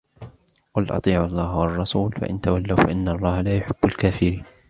[0.73, 4.43] قُلْ أَطِيعُوا اللَّهَ وَالرَّسُولَ فَإِنْ تَوَلَّوْا فَإِنَّ اللَّهَ لَا يُحِبُّ الْكَافِرِينَ